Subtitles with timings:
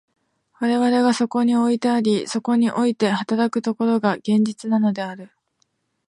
[0.59, 5.29] 我々がそこにおいてあり、そこにおいて働く所が、現実なのである。